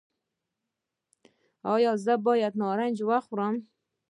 ایا 1.73 1.91
زه 2.05 2.13
باید 2.25 2.53
نارنج 2.61 2.97
وخورم؟ 3.09 3.55